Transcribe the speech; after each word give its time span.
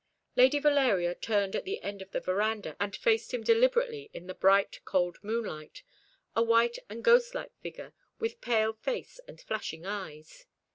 Lady 0.35 0.57
Valeria 0.57 1.13
turned 1.13 1.55
at 1.55 1.63
the 1.63 1.79
end 1.83 2.01
of 2.01 2.09
the 2.09 2.19
verandah, 2.19 2.75
and 2.79 2.95
faced 2.95 3.35
him 3.35 3.43
deliberately 3.43 4.09
in 4.15 4.25
the 4.25 4.33
bright, 4.33 4.79
cold 4.83 5.19
moonlight, 5.21 5.83
a 6.35 6.41
white 6.41 6.79
and 6.89 7.03
ghostlike 7.03 7.55
figure, 7.59 7.93
with 8.17 8.41
pale 8.41 8.73
face 8.73 9.19
and 9.27 9.39
flashing 9.39 9.85
eyes. 9.85 10.47